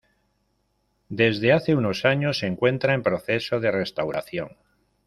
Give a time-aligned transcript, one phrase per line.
[1.09, 4.57] Desde hace unos años se encuentra en proceso de restauración.